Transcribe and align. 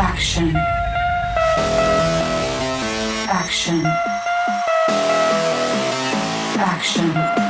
Action. 0.00 0.54
Action. 3.28 3.84
Action. 6.56 7.47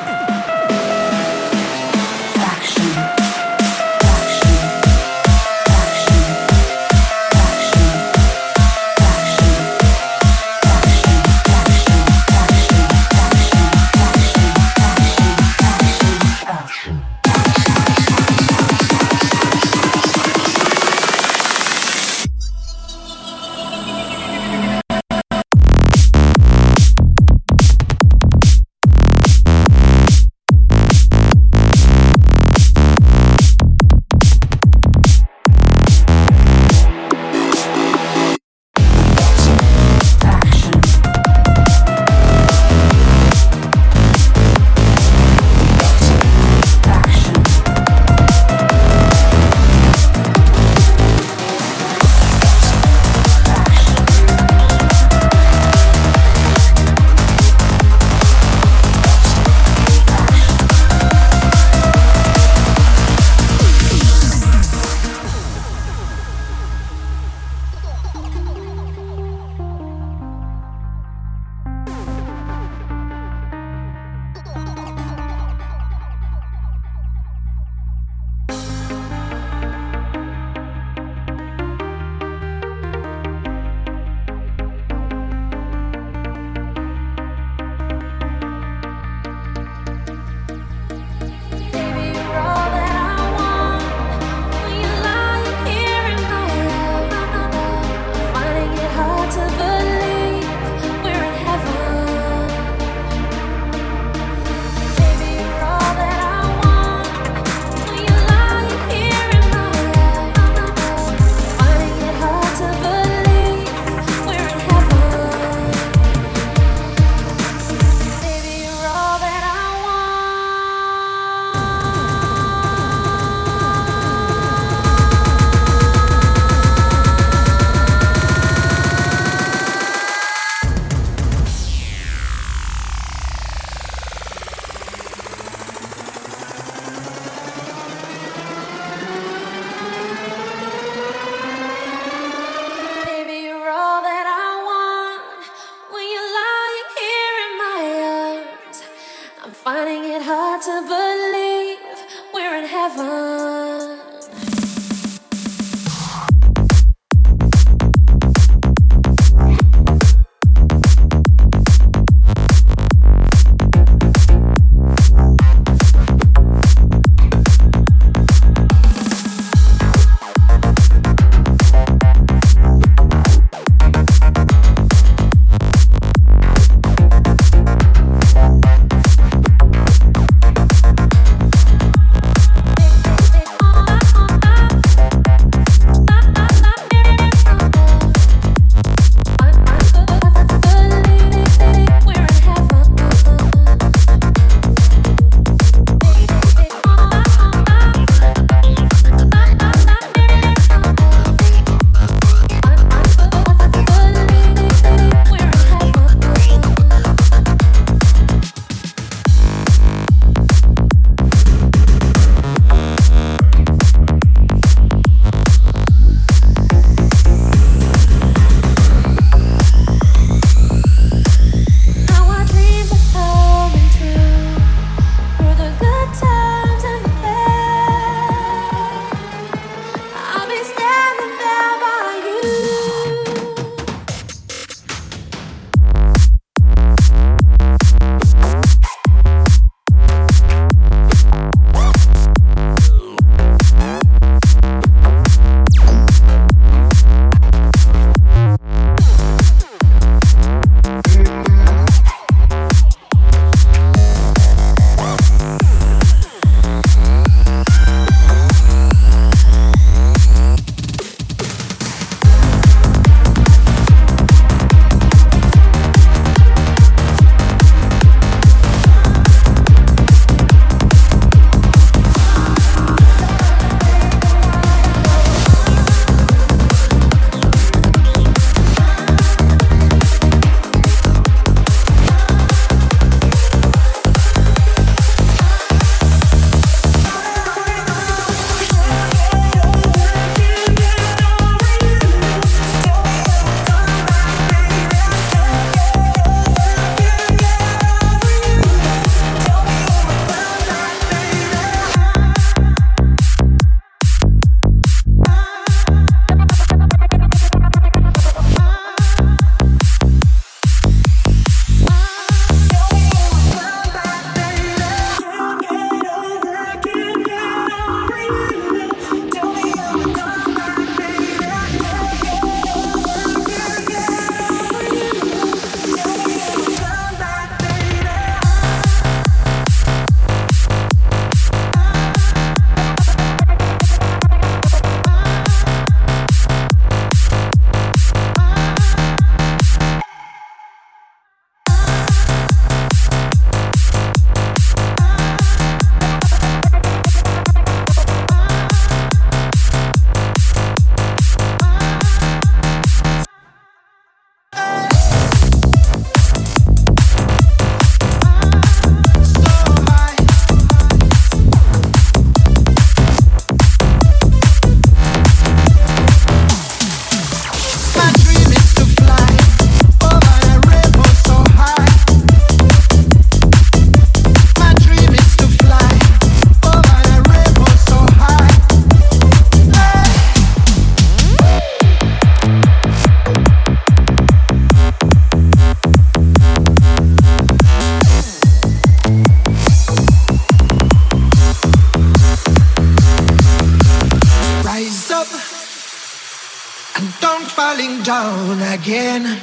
Again. 398.89 399.39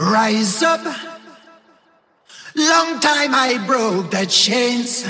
Rise 0.00 0.60
up. 0.60 0.84
Long 2.56 2.98
time 2.98 3.32
I 3.32 3.62
broke 3.64 4.10
the 4.10 4.26
chains. 4.26 5.06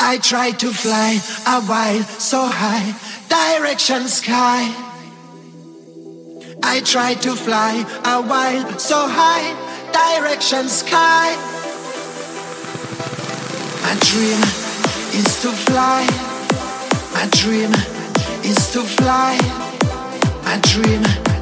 I 0.00 0.18
tried 0.18 0.58
to 0.58 0.72
fly 0.72 1.20
a 1.46 1.60
while 1.70 2.02
so 2.02 2.46
high, 2.46 2.88
direction 3.28 4.08
sky. 4.08 4.74
I 6.64 6.80
tried 6.80 7.22
to 7.22 7.36
fly 7.36 7.74
a 8.04 8.22
while 8.22 8.76
so 8.78 8.98
high, 9.06 9.48
direction 9.92 10.68
sky. 10.68 11.28
My 13.84 13.94
dream 14.10 14.42
is 15.14 15.30
to 15.42 15.50
fly. 15.68 16.02
My 17.14 17.26
dream 17.30 17.72
is 18.42 18.72
to 18.72 18.82
fly. 18.82 19.38
My 20.42 20.58
dream 20.72 21.37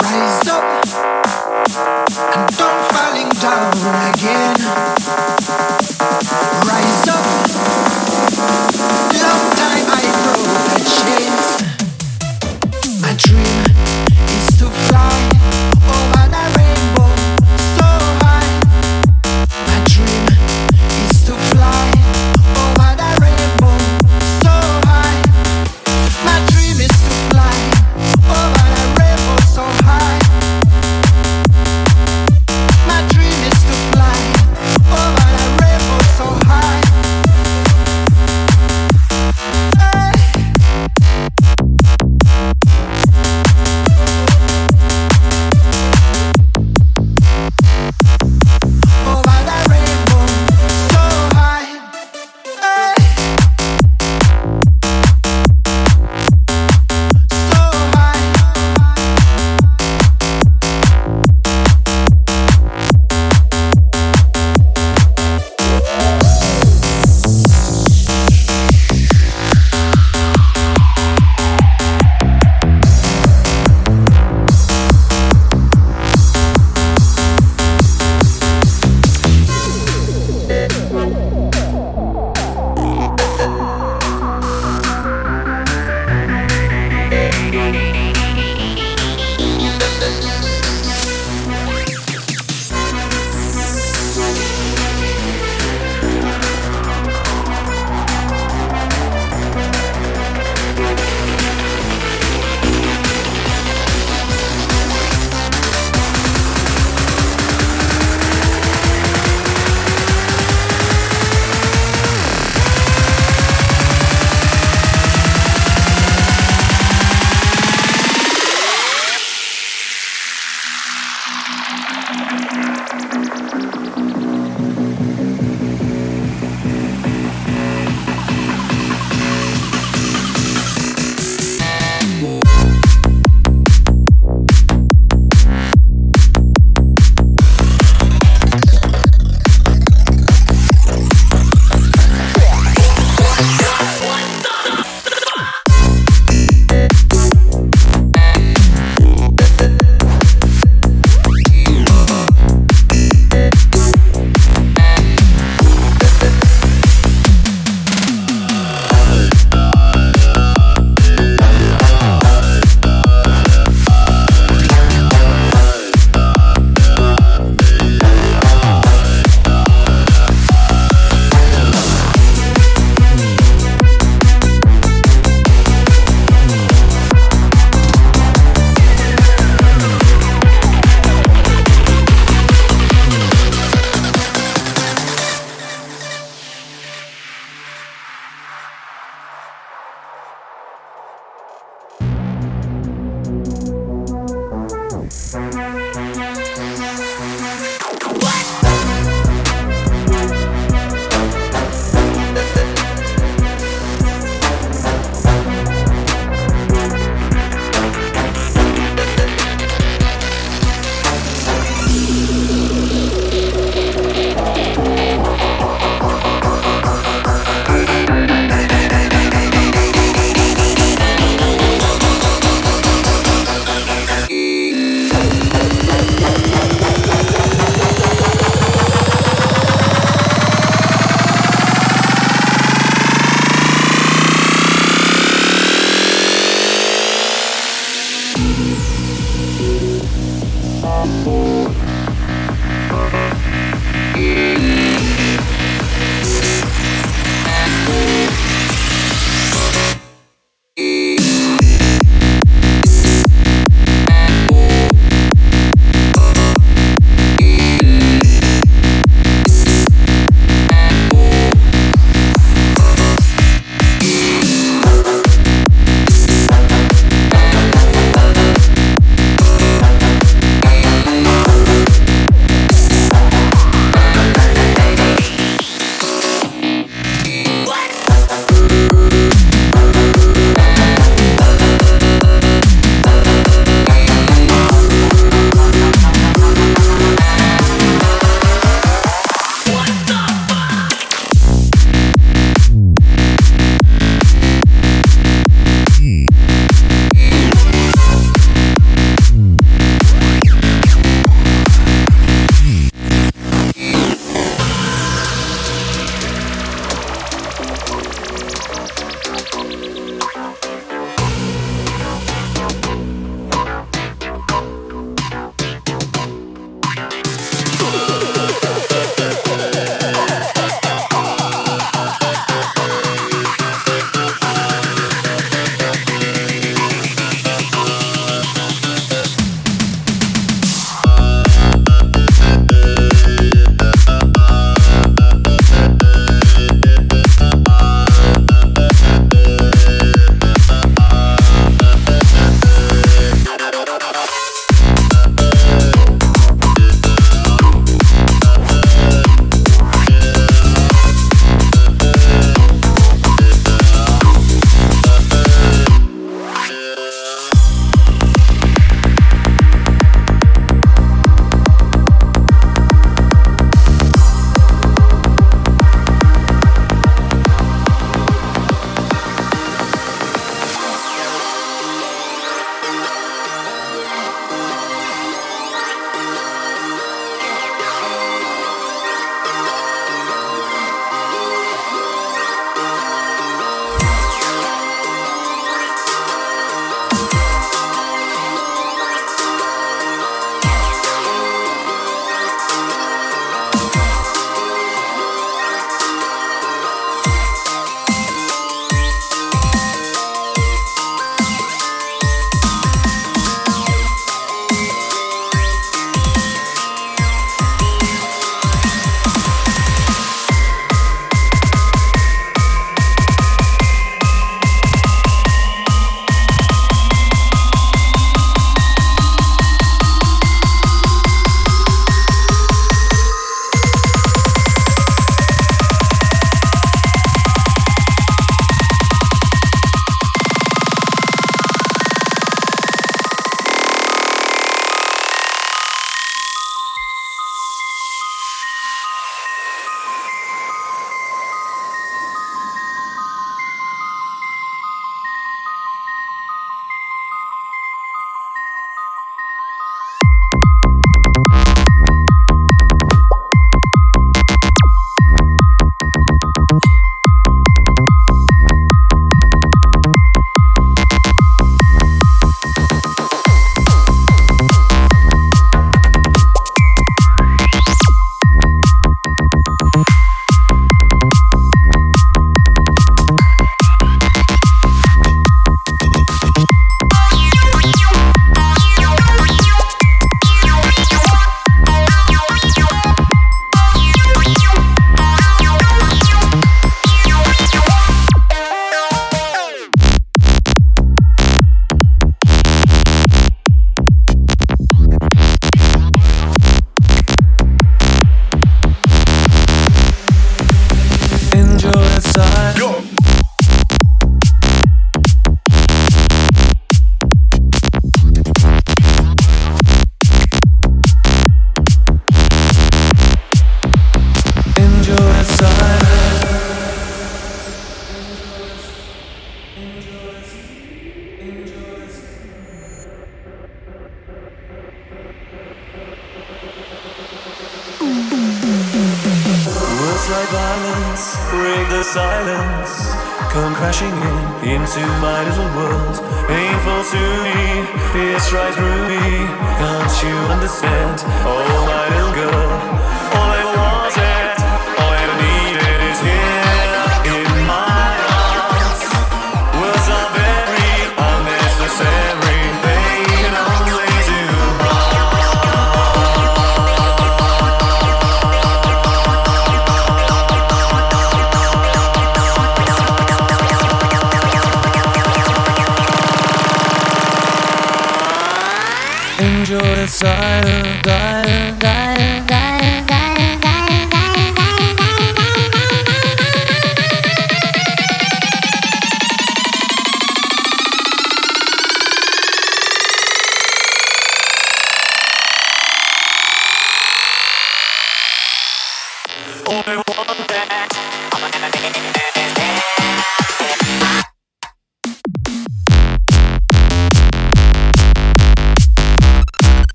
Rise 0.00 0.48
up 0.48 0.64
and 2.34 2.56
don't 2.56 2.82
falling 2.90 3.28
down 3.40 3.72
again. 4.14 5.17
Dream 13.18 13.57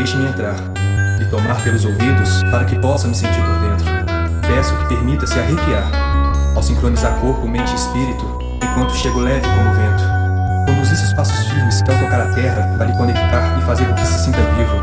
deixe-me 0.00 0.24
entrar, 0.24 0.56
e 1.20 1.24
tomar 1.26 1.62
pelos 1.62 1.84
ouvidos 1.84 2.42
para 2.44 2.64
que 2.64 2.78
possa 2.78 3.06
me 3.06 3.14
sentir 3.14 3.42
por 3.42 3.58
dentro. 3.60 3.86
Peço 4.48 4.74
que 4.78 4.94
permita 4.94 5.26
se 5.26 5.38
arrepiar, 5.38 5.90
ao 6.56 6.62
sincronizar 6.62 7.12
corpo, 7.16 7.46
mente 7.46 7.70
e 7.70 7.74
espírito, 7.74 8.38
enquanto 8.64 8.96
chego 8.96 9.20
leve 9.20 9.46
como 9.46 9.70
o 9.70 9.74
vento, 9.74 10.02
conduzindo 10.64 10.64
Produzisse 10.64 11.04
os 11.04 11.12
passos 11.12 11.46
firmes 11.48 11.82
que 11.82 11.90
ao 11.90 11.98
tocar 11.98 12.20
a 12.22 12.32
terra 12.32 12.74
vai 12.78 12.86
lhe 12.86 12.96
conectar 12.96 13.58
e 13.58 13.62
fazer 13.62 13.84
com 13.88 13.94
que 13.94 14.06
se 14.06 14.24
sinta 14.24 14.38
vivo. 14.38 14.76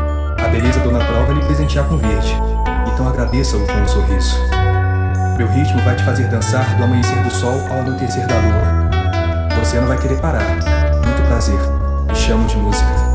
A 0.44 0.48
beleza 0.48 0.78
dona 0.80 1.04
prova 1.04 1.32
lhe 1.32 1.44
presentear 1.46 1.84
com 1.86 1.96
verde. 1.96 2.36
Então 2.92 3.08
agradeça-o 3.08 3.66
com 3.66 3.72
um 3.72 3.88
sorriso. 3.88 4.36
Meu 5.36 5.48
ritmo 5.48 5.82
vai 5.82 5.96
te 5.96 6.04
fazer 6.04 6.28
dançar 6.28 6.76
do 6.76 6.84
amanhecer 6.84 7.20
do 7.24 7.30
sol 7.30 7.60
ao 7.70 7.80
anoitecer 7.80 8.24
da 8.28 8.36
lua. 8.36 9.58
Você 9.58 9.80
não 9.80 9.88
vai 9.88 9.98
querer 9.98 10.20
parar. 10.20 10.46
Muito 11.04 11.26
prazer. 11.26 11.58
Me 12.06 12.14
chamo 12.14 12.46
de 12.46 12.56
música. 12.56 13.07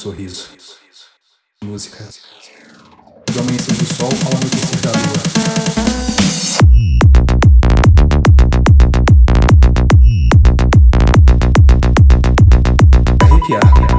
Sorriso. 0.00 0.48
Música. 1.62 2.08
Do 3.30 3.40
amanhecer 3.40 3.74
do 3.74 3.84
sol 3.84 4.08
ao 4.08 4.32
anoitecer 4.34 4.80
da 4.80 4.92
lua. 4.92 5.20
Arrepiar. 13.26 13.89